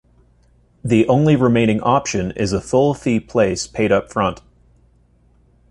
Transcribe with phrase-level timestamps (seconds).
[0.83, 4.39] The only remaining option is a full-fee place paid upfront.